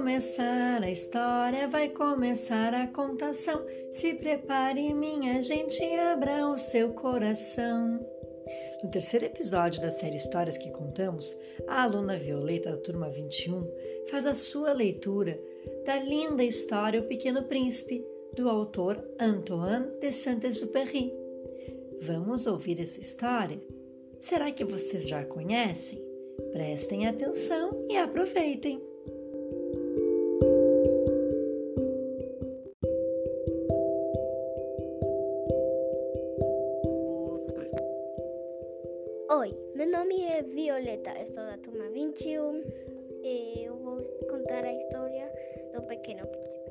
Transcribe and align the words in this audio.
começar 0.00 0.82
a 0.82 0.90
história, 0.90 1.68
vai 1.68 1.88
começar 1.88 2.74
a 2.74 2.86
contação. 2.86 3.64
Se 3.92 4.14
prepare, 4.14 4.92
minha 4.92 5.40
gente, 5.40 5.82
abra 5.94 6.48
o 6.48 6.58
seu 6.58 6.90
coração. 6.92 7.98
No 8.82 8.90
terceiro 8.90 9.26
episódio 9.26 9.80
da 9.80 9.90
série 9.90 10.16
Histórias 10.16 10.58
que 10.58 10.70
Contamos, 10.70 11.34
a 11.66 11.82
aluna 11.82 12.18
Violeta 12.18 12.70
da 12.70 12.76
turma 12.76 13.08
21 13.08 13.66
faz 14.10 14.26
a 14.26 14.34
sua 14.34 14.72
leitura 14.72 15.40
da 15.86 15.96
linda 15.98 16.42
história 16.42 17.00
O 17.00 17.06
Pequeno 17.06 17.44
Príncipe, 17.44 18.04
do 18.34 18.48
autor 18.48 19.02
Antoine 19.18 19.86
de 20.00 20.12
Saint-Exupéry. 20.12 21.12
Vamos 22.02 22.46
ouvir 22.46 22.80
essa 22.80 23.00
história? 23.00 23.60
Será 24.18 24.50
que 24.50 24.64
vocês 24.64 25.08
já 25.08 25.24
conhecem? 25.24 26.02
Prestem 26.52 27.06
atenção 27.06 27.86
e 27.88 27.96
aproveitem! 27.96 28.89
Oi, 39.32 39.54
meu 39.76 39.86
nome 39.86 40.24
é 40.24 40.42
Violeta, 40.42 41.10
eu 41.16 41.26
sou 41.28 41.44
da 41.44 41.56
turma 41.58 41.88
21 41.90 42.64
e 43.22 43.64
eu 43.64 43.76
vou 43.76 44.02
contar 44.28 44.64
a 44.64 44.72
história 44.72 45.32
do 45.72 45.82
Pequeno 45.82 46.26
Príncipe. 46.26 46.70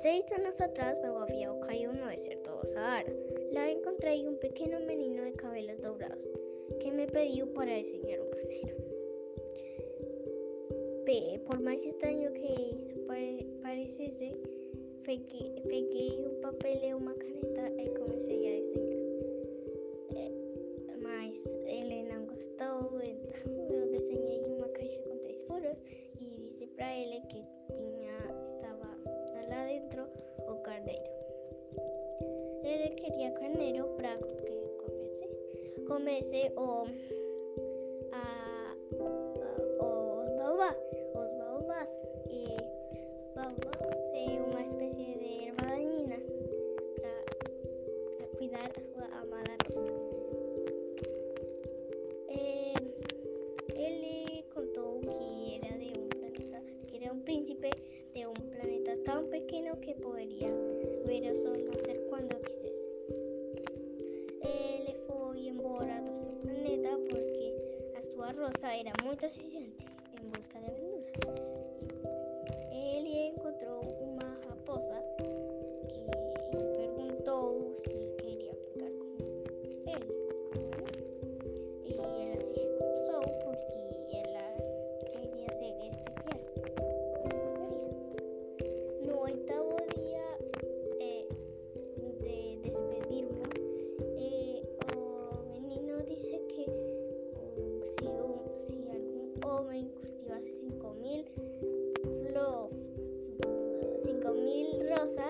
Seis 0.00 0.24
anos 0.32 0.58
atrás, 0.62 0.98
meu 1.02 1.18
avião 1.18 1.60
caiu 1.60 1.92
no 1.92 2.08
deserto 2.08 2.50
do 2.50 2.66
Saara. 2.72 3.12
Lá 3.52 3.70
encontrei 3.70 4.26
um 4.26 4.36
pequeno 4.36 4.80
menino 4.86 5.26
de 5.26 5.32
cabelos 5.32 5.78
dourados 5.80 6.32
que 6.80 6.90
me 6.90 7.06
pediu 7.06 7.46
para 7.48 7.66
desenhar 7.66 8.22
um 8.22 8.30
carneiro. 8.30 8.78
Por 11.44 11.60
mais 11.60 11.84
estranho 11.84 12.32
que 12.32 12.46
isso 12.46 12.98
parecesse, 13.62 14.40
peguei 15.04 16.26
um 16.26 16.40
papel 16.40 16.80
e 16.82 16.94
uma 16.94 17.12
caneta 17.12 17.27
I 36.08 36.22
say, 36.30 36.50
oh. 36.56 36.88
Rosa 68.48 68.68
era 68.68 68.92
muito 69.02 69.24
exigente. 69.26 69.97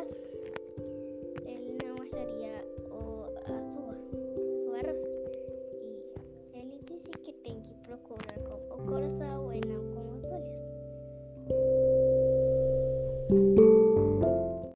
él 0.00 1.78
no 1.84 1.96
hallaría 1.96 2.64
o 2.90 3.26
a 3.44 3.58
súa, 3.72 3.96
súa 4.64 4.80
rosa. 4.82 5.08
E 6.54 6.58
ele 6.58 6.78
disse 6.86 7.10
que 7.24 7.32
tem 7.44 7.60
que 7.62 7.74
procurar 7.86 8.38
com 8.40 8.56
o 8.74 8.86
coração 8.86 9.52
e 9.52 9.60
não 9.60 9.82
com. 9.92 9.98